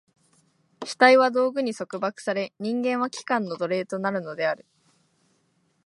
[0.83, 4.65] 主体は道具に束縛され、人間は器官の奴隷となるのである。